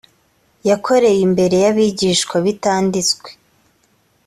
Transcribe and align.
yakoreye 0.69 1.21
imbere 1.27 1.55
y 1.63 1.67
abigishwa 1.71 2.35
bitanditswe 2.45 3.29